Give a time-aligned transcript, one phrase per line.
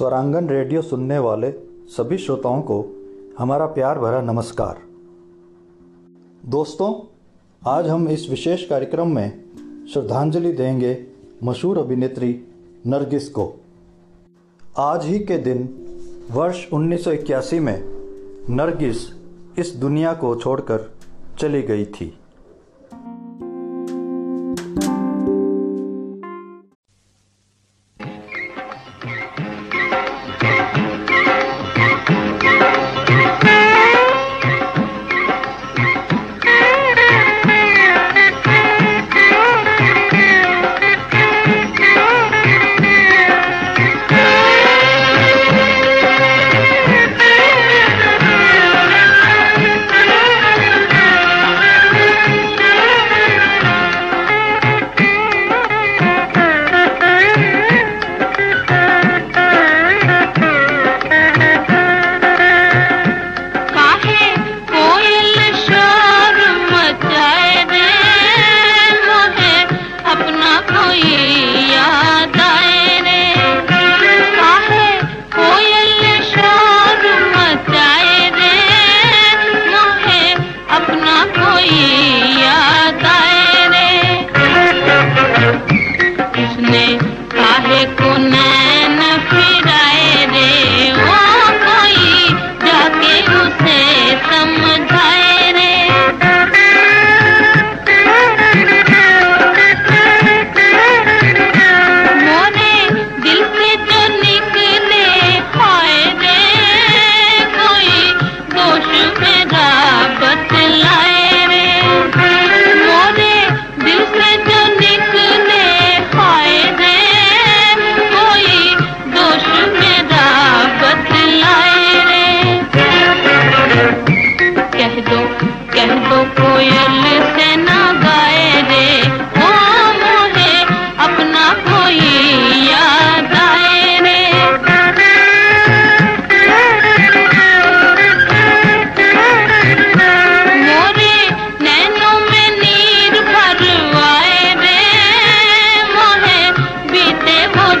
[0.00, 1.50] स्वरांगन radio सुनने वाले
[1.88, 2.96] सभी श्रोताओं को
[3.38, 4.78] हमारा प्यार भरा नमस्कार।
[6.46, 7.16] दोस्तों,
[7.66, 9.44] आज हम इस विशेष कार्यक्रम में
[9.92, 11.06] श्रद्धांजलि देंगे
[11.44, 12.44] मशहूर अभिनेत्री
[12.86, 13.60] नरगिस को।
[14.78, 15.86] आज ही के दिन,
[16.30, 17.84] वर्ष 1981 में
[18.50, 18.96] नरगिस
[19.58, 20.90] इस दुनिया को छोड़कर
[21.38, 22.18] चली गई थी।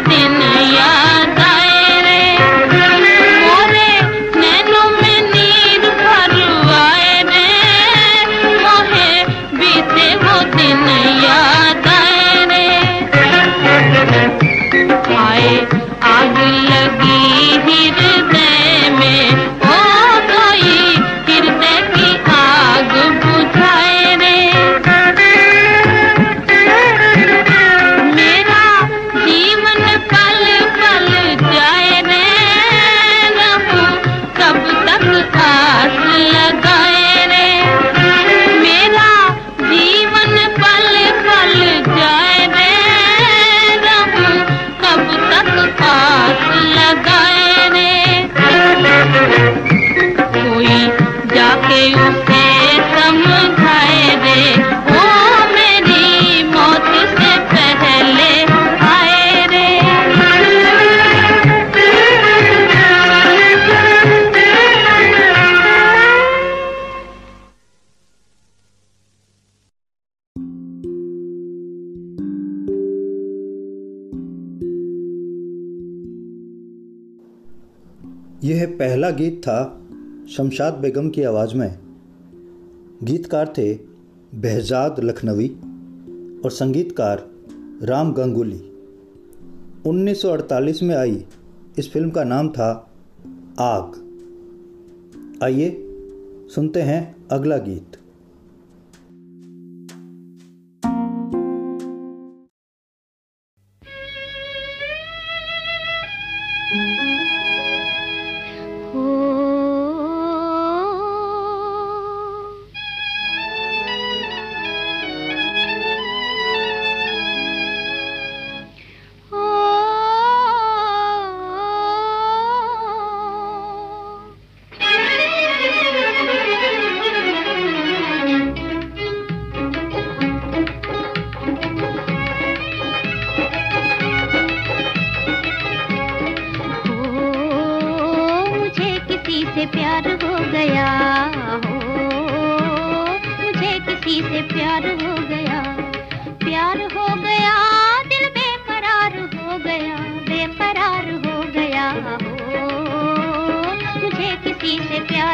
[0.08, 0.89] தினையா
[78.44, 79.86] यह पहला गीत था
[80.30, 81.78] शमशाद बेगम की आवाज़ में।
[83.02, 83.74] गीतकार थे
[84.34, 85.48] बहजाद लखनवी
[86.44, 87.30] और संगीतकार
[87.82, 88.72] राम गंगुली।
[89.86, 91.24] 1948 में आई
[91.78, 92.92] इस फ़िल्म का नाम था
[93.60, 93.92] आग।
[95.42, 95.84] आइए
[96.54, 97.89] सुनते हैं अगला गीत।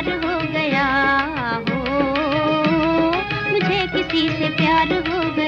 [0.06, 0.86] प्यार हो गया
[1.68, 1.78] हो।
[3.50, 5.45] मुझे किसी से प्यार हो गया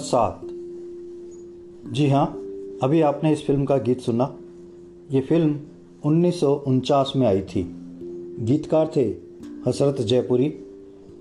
[0.00, 0.40] सात।
[1.92, 2.26] जी हाँ
[2.82, 4.36] अभी आपने इस फ़िल्म का गीत सुना।
[5.10, 5.60] ये फ़िल्म
[6.04, 7.76] उन्नीस सौ उनचास में आई थी।
[8.40, 9.14] गीतकार थे
[9.66, 10.54] हसरत जयपुरी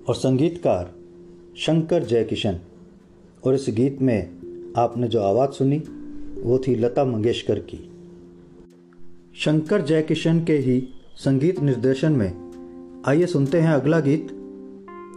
[0.07, 0.95] और संगीतकार
[1.57, 2.59] शंकर जयकिशन।
[3.45, 4.29] और इस गीत में
[4.77, 5.77] आपने जो आवाज़ सुनी,
[6.43, 7.91] वो थी लता मंगेशकर की।
[9.35, 12.49] शंकर जयकिशन के ही संगीत निर्देशन में
[13.05, 14.27] आइए सुनते हैं अगला गीत।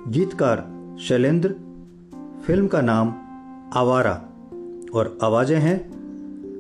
[0.09, 1.55] गीतकार शैलेंद्र,
[2.47, 3.15] फ़िल्म का नाम
[3.77, 4.13] आवारा
[4.95, 5.93] और आवाज़ें हैं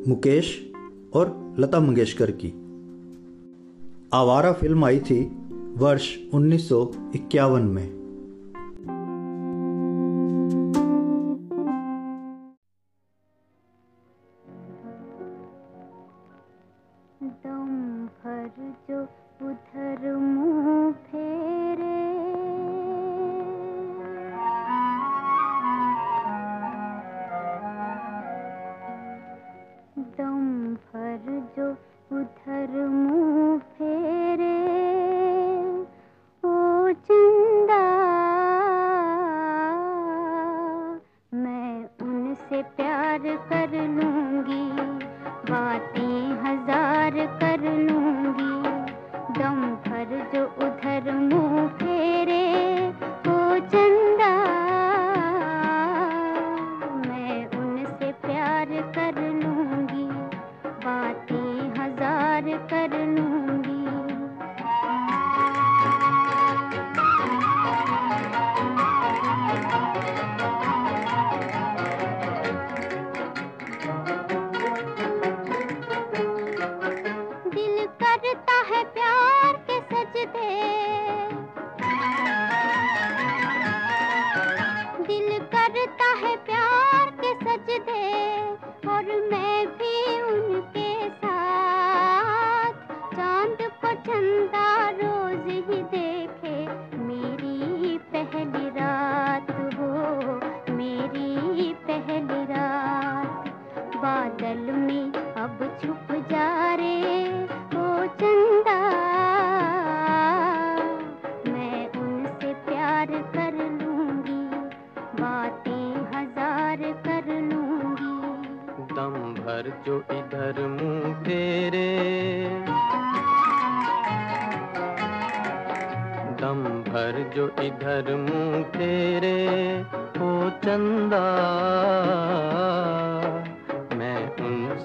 [0.09, 0.73] मुकेश
[1.14, 2.49] और लता मंगेशकर की।
[4.12, 5.25] आवारा फ़िल्म आई थी
[5.76, 8.01] वर्ष उन्नीस सौ इक्यावन में।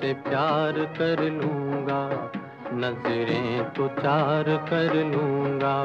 [0.07, 2.01] उनसे प्यार कर लूँगा,
[2.73, 5.75] नज़रें तो चार कर लूँगा।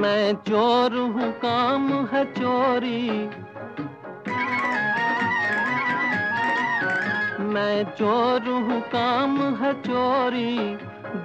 [0.00, 3.39] मैं चोर हूँ, काम है चोरी
[7.80, 10.56] मैं चोर हूँ, काम है चोरी।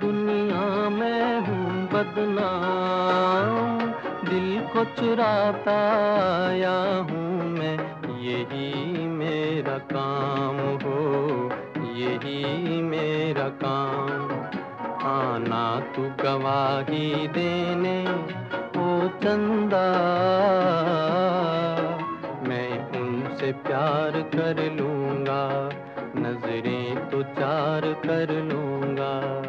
[0.01, 3.79] दुनिया में हूँ, बदनाम।
[4.29, 5.75] दिल को चुराता
[6.47, 7.77] आया हूँ मैं,
[8.19, 11.49] यही मेरा काम हो,
[11.93, 14.31] यही मेरा काम।
[15.07, 18.05] आना तू गवाही देने,
[18.77, 19.85] ओ चंदा।
[22.47, 25.69] मैं उनसे प्यार कर लूँगा।
[27.15, 29.44] तो चार कर लूँगा।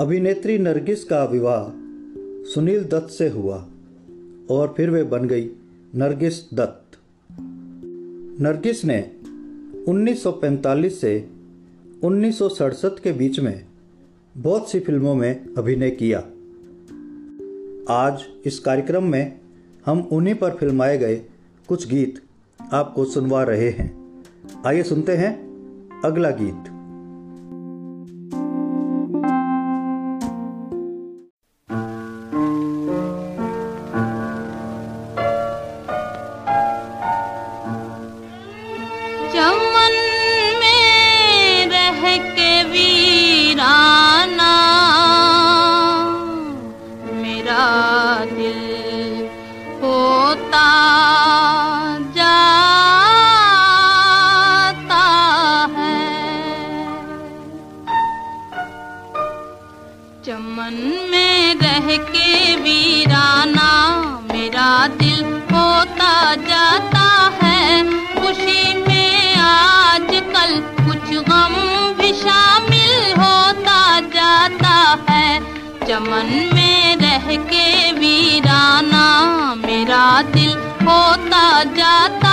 [0.00, 1.72] अभिनेत्री नरगिस का विवाह
[2.52, 3.68] सुनील दत्त से हुआ
[4.50, 5.50] और फिर वे बन गई
[5.94, 6.98] नरगिस दत्त।
[8.40, 9.10] नरगिस ने
[9.88, 11.28] 1945 से
[12.04, 13.64] 1967 के बीच में
[14.36, 16.18] बहुत सी फ़िल्मों में अभिनय किया।
[17.94, 19.40] आज इस कार्यक्रम में
[19.86, 21.22] हम उन्हीं पर फिल्माए गए
[21.68, 22.22] कुछ गीत
[22.72, 24.22] आपको सुनवा रहे हैं।
[24.66, 25.34] आइए सुनते हैं
[26.04, 26.73] अगला गीत।
[71.22, 71.54] गम
[71.98, 74.76] भी शामिल होता जाता
[75.10, 75.40] है।
[75.86, 79.06] चमन में रह के वीराना
[79.56, 80.52] मेरा दिल
[80.86, 82.23] होता जाता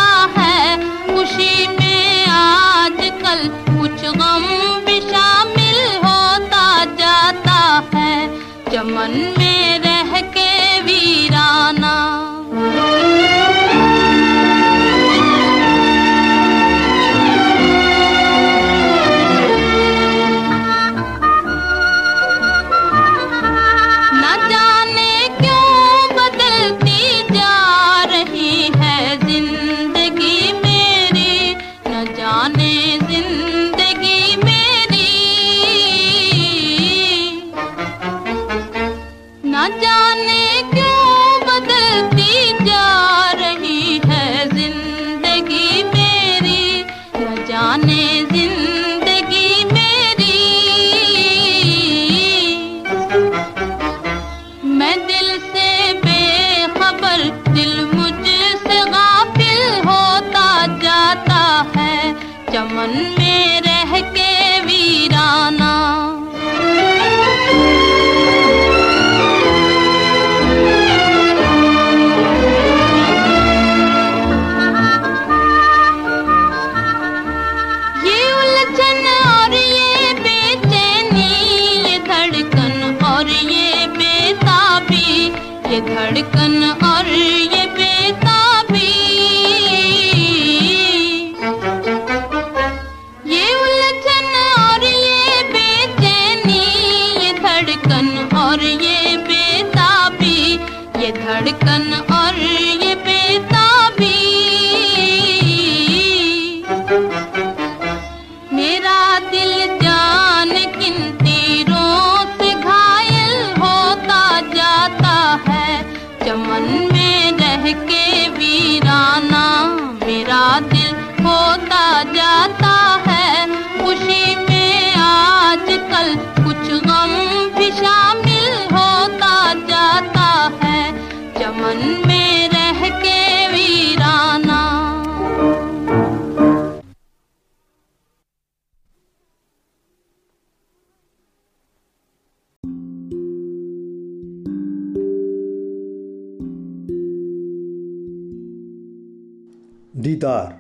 [150.02, 150.60] दीदार।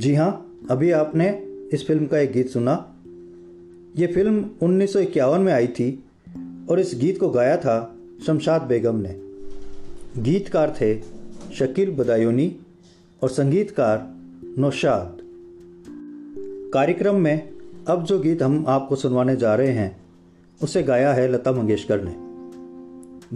[0.00, 1.28] जी हाँ अभी आपने
[1.72, 2.94] इस फ़िल्म का एक गीत सुना।
[3.96, 6.04] ये फ़िल्म उन्नीस सौ इक्यावन में आई थी
[6.70, 7.94] और इस गीत को गाया था
[8.26, 9.16] शमशाद बेगम ने।
[10.22, 11.00] गीतकार थे
[11.54, 12.56] शकील बदायूनी
[13.22, 14.14] और संगीतकार
[14.58, 15.18] नौशाद।
[16.74, 17.50] कार्यक्रम में
[17.88, 19.96] अब जो गीत हम आपको सुनवाने जा रहे हैं,
[20.62, 22.14] उसे गाया है लता मंगेशकर ने।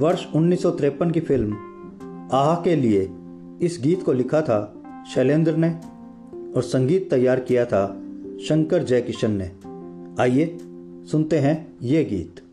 [0.01, 1.53] वर्ष उन्नीस की फ़िल्म
[2.33, 3.09] आह के लिए
[3.63, 4.77] इस गीत को लिखा था
[5.15, 5.71] शैलेंद्र ने
[6.53, 8.03] और संगीत तैयार किया था
[8.45, 9.51] शंकर जयकिशन ने।
[10.23, 10.59] आइए
[11.11, 12.50] सुनते हैं ये गीत।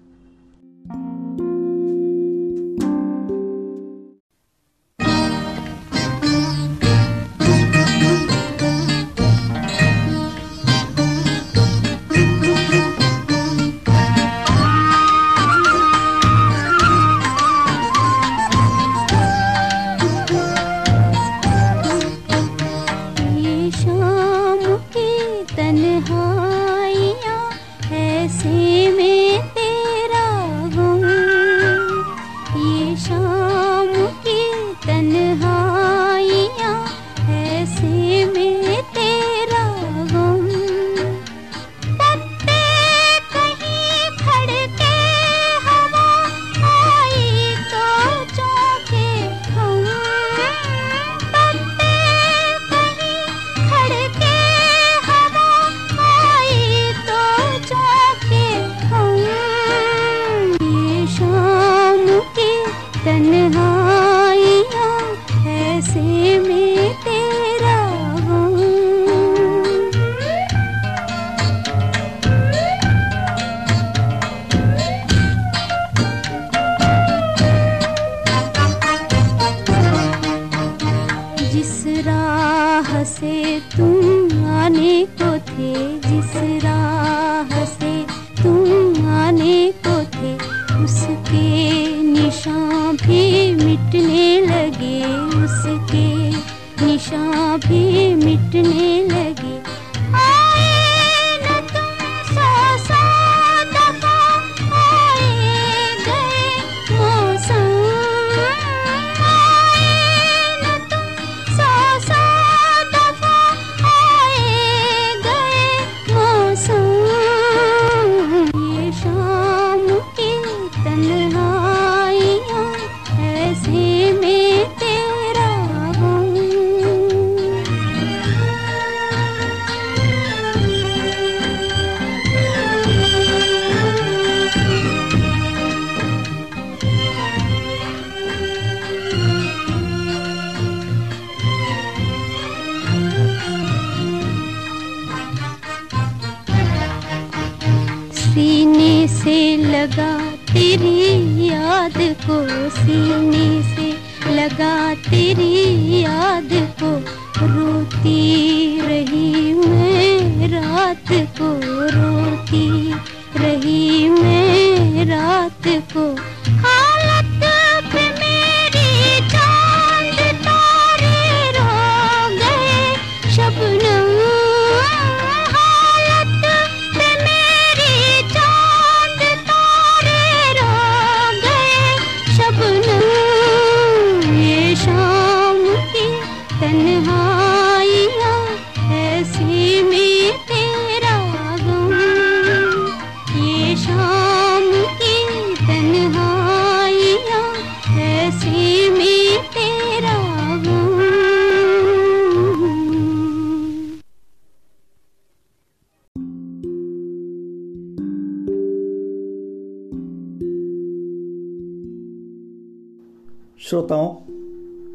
[213.69, 214.15] श्रोताओं,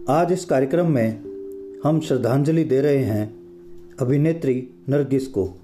[0.08, 1.24] आज इस कार्यक्रम में
[1.84, 3.34] हम श्रद्धांजलि दे रहे हैं
[4.00, 5.54] अभिनेत्री नरगिस को।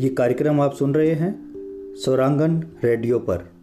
[0.00, 1.54] ये कार्यक्रम आप सुन रहे हैं
[1.96, 3.53] स्वरांगन रेडियो पर।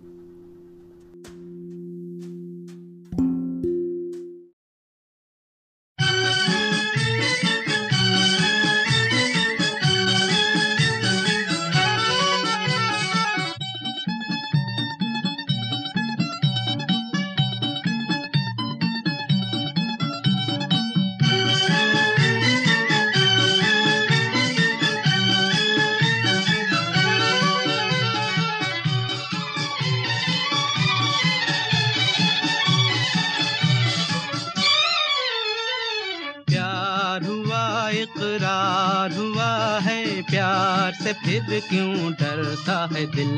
[40.22, 43.38] प्यार से फिर क्यों डरता है दिल?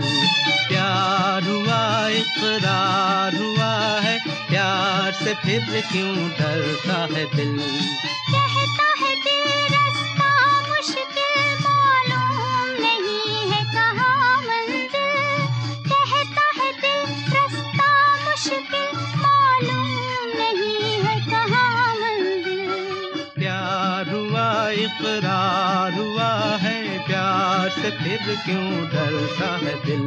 [0.67, 4.17] प्यार हुआ इकरार हुआ है
[4.50, 7.58] प्यार से फिर क्यों डरता है दिल?
[8.34, 9.43] कहता है दिल
[9.74, 10.30] रास्ता
[10.69, 14.91] मुश्किल मालूम नहीं है कहाँ मंजिल।
[15.89, 17.04] कहता है दिल
[17.36, 17.89] रास्ता
[18.26, 22.72] मुश्किल मालूम नहीं है कहाँ मंजिल।
[23.36, 26.22] प्यार हुआ इकरार हुआ है
[27.43, 30.03] प्यार से फिर क्यों डरता है दिल?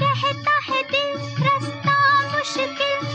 [0.00, 1.10] कहता है दिल
[1.46, 1.96] रास्ता
[2.36, 3.13] मुश्किल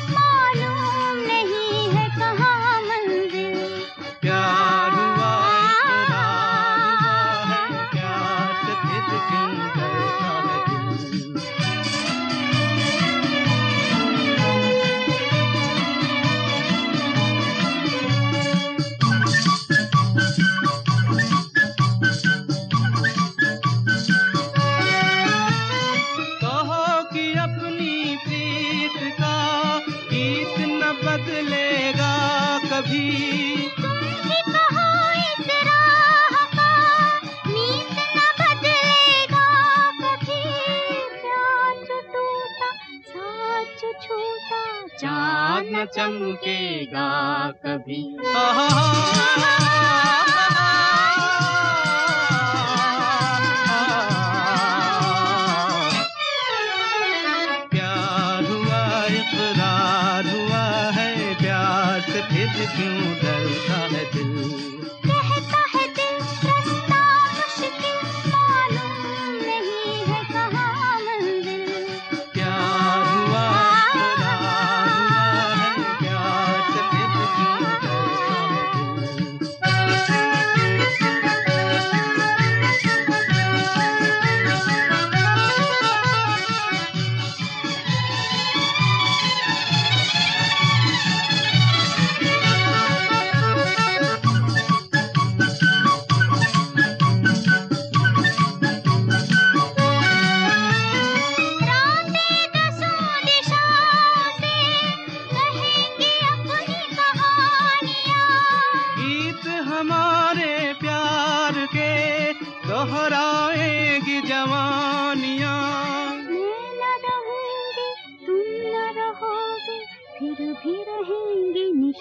[45.65, 47.09] न चमकेगा
[47.65, 48.03] कभी।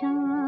[0.04, 0.47] रहेंगी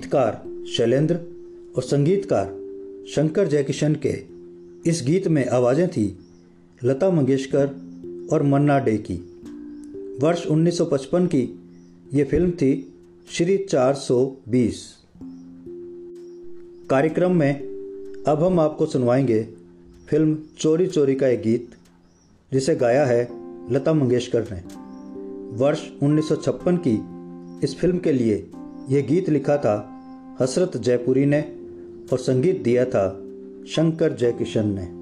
[0.00, 1.14] गीतकार शैलेंद्र
[1.76, 2.46] और संगीतकार
[3.08, 4.22] शंकर जयकिशन के
[4.90, 6.18] इस गीत में आवाज़ें थी
[6.84, 7.66] लता मंगेशकर
[8.32, 9.14] और मन्ना डे की
[10.20, 11.60] वर्ष 1955 की
[12.14, 12.92] ये फ़िल्म थी
[13.30, 14.72] श्री 420
[16.90, 17.60] कार्यक्रम में
[18.26, 19.48] अब हम आपको सुनवाएँगे
[20.08, 21.68] फ़िल्म चोरी चोरी का एक गीत,
[22.52, 23.28] जिसे गाया है
[23.74, 24.60] लता मंगेशकर ने।
[25.56, 27.00] वर्ष 1956 की
[27.64, 28.50] इस फ़िल्म के लिए
[28.90, 29.96] यह गीत लिखा था
[30.40, 31.40] हसरत जयपुरी ने
[32.12, 33.08] और संगीत दिया था
[33.68, 34.99] शंकर जयकिशन ने।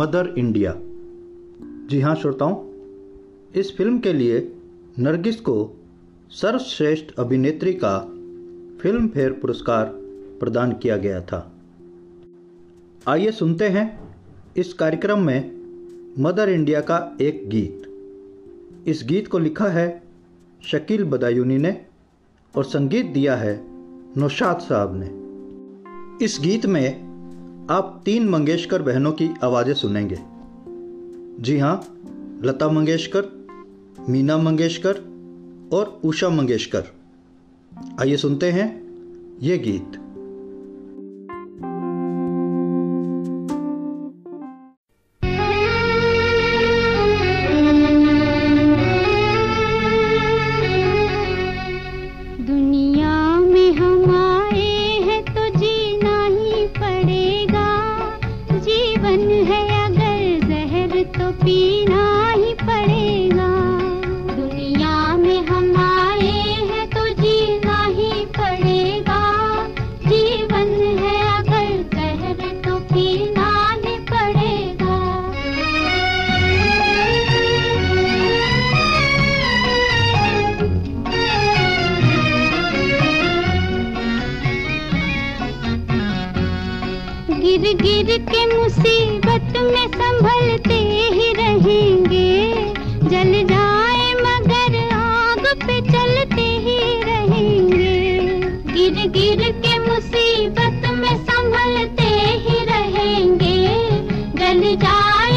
[0.00, 0.74] Mother India.
[1.90, 2.54] जी हाँ श्रोताओं,
[3.60, 4.52] इस फ़िल्म के लिए
[4.98, 5.76] नरगिस को
[6.30, 7.98] सर्वश्रेष्ठ अभिनेत्री का
[8.82, 9.84] फ़िल्म फेयर पुरस्कार
[10.40, 11.52] प्रदान किया गया था।
[13.08, 14.14] आइए सुनते हैं
[14.56, 15.52] इस कार्यक्रम में
[16.18, 20.02] मदर इंडिया का एक गीत। इस गीत को लिखा है
[20.62, 21.80] शकील बदायूनी ने
[22.56, 23.66] और संगीत दिया है
[24.16, 27.09] नौशाद साहब ने। इस गीत में
[27.70, 30.18] आप तीन मंगेशकर बहनों की आवाज़ें सुनेंगे।
[31.42, 32.02] जी हाँ
[32.44, 33.46] लता मंगेशकर,
[34.08, 34.94] मीना मंगेशकर
[35.72, 36.84] और उषा मंगेशकर।
[38.00, 38.88] आइए सुनते हैं
[39.40, 40.09] ये गीत।
[87.50, 90.74] गिर गिर के मुसीबत में संभलते
[91.14, 92.28] ही रहेंगे।
[93.10, 97.96] जल जाए मगर आग पे चलते ही रहेंगे।
[98.72, 102.08] गिर गिर के मुसीबत में संभलते
[102.46, 103.56] ही रहेंगे।
[104.38, 105.29] जल जाए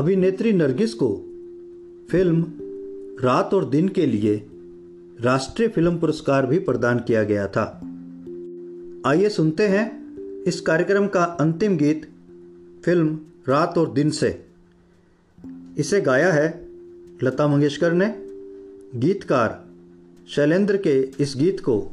[0.00, 1.16] अभिनेत्री नरगिस को
[2.10, 2.46] फ़िल्म
[3.24, 4.46] रात और दिन के लिए
[5.20, 7.80] राष्ट्रीय फ़िल्म पुरस्कार भी प्रदान किया गया था।
[9.06, 12.08] आइए सुनते हैं इस कार्यक्रम का अंतिम गीत
[12.84, 14.44] फ़िल्म रात और दिन से।
[15.78, 16.68] इसे गाया है
[17.22, 18.14] लता मंगेशकर ने।
[18.94, 19.64] गीतकार
[20.28, 21.90] शैलेंद्र के इस गीत को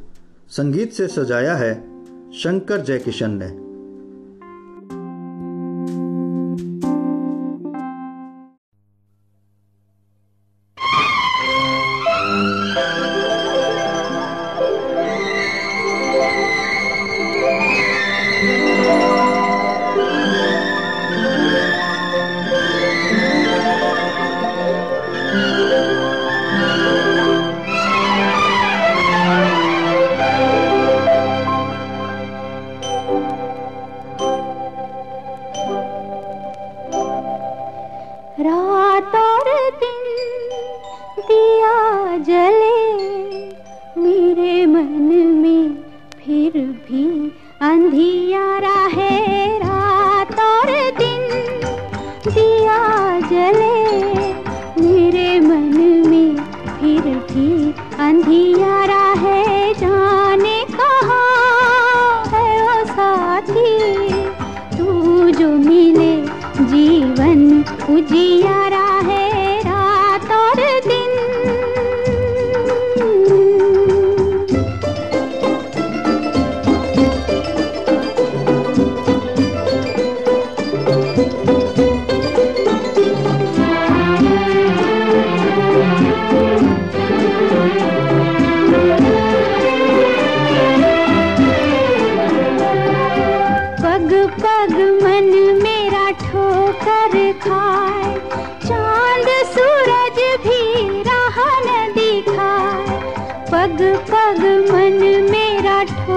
[0.50, 1.76] संगीत से सजाया है
[2.34, 3.67] शंकर जयकिशन ने।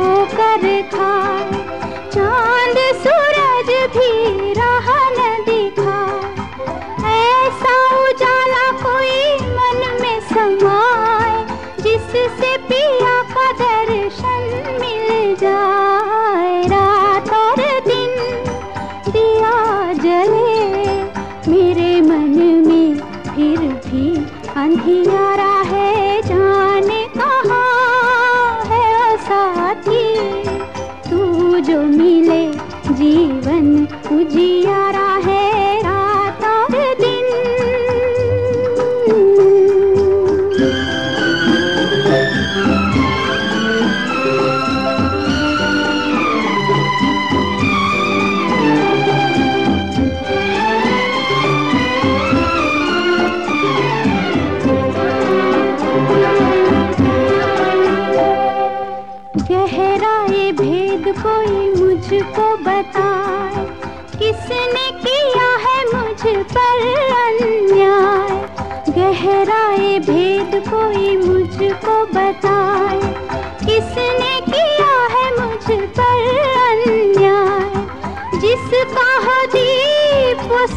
[0.00, 1.12] होकर था
[2.14, 4.69] चांद सूरज धीरा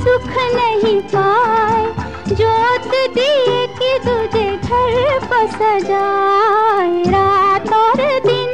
[0.04, 1.86] सुख नहीं पाए
[2.30, 4.94] जोत दिए कि तुझे घर
[5.54, 8.52] सजाए। रात और दिन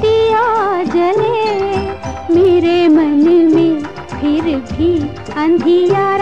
[0.00, 0.44] दिया
[0.84, 1.40] जले,
[2.34, 4.92] मेरे मन में फिर भी
[5.42, 6.17] अंधिया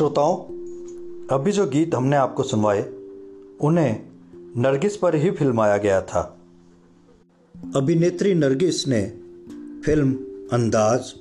[0.00, 0.36] श्रोताओं,
[1.30, 2.82] अभी जो गीत हमने आपको सुनवाए,
[3.60, 4.02] उन्हें
[4.56, 6.38] नरगिस पर ही फिल्माया गया था।
[7.76, 9.12] अभिनेत्री नरगिस ने
[9.84, 10.12] फ़िल्म
[10.52, 11.14] अंदाज,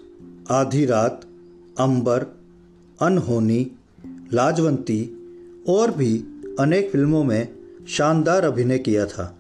[0.51, 1.21] आधी रात,
[1.80, 2.23] अंबर,
[3.01, 3.71] अनहोनी,
[4.34, 5.17] लाजवंती
[5.69, 6.23] और भी
[6.59, 7.55] अनेक फ़िल्मों में
[7.88, 9.38] शानदार अभिनय किया था।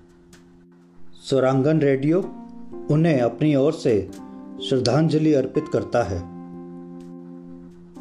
[1.29, 2.19] स्वरांगन रेडियो
[2.91, 4.11] उन्हें अपनी ओर से
[4.69, 6.19] श्रद्धांजलि अर्पित करता है।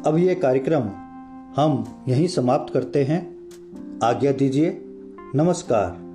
[0.03, 1.08] अब ये कार्यक्रम
[1.55, 3.39] हम यहीं समाप्त करते हैं।
[4.03, 4.81] आज्ञा दीजिए।
[5.35, 6.08] नमस्कार।